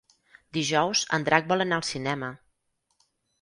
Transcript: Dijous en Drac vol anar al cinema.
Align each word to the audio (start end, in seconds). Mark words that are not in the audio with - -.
Dijous 0.57 1.03
en 1.17 1.27
Drac 1.27 1.51
vol 1.51 1.65
anar 1.67 1.79
al 1.81 1.85
cinema. 1.91 2.31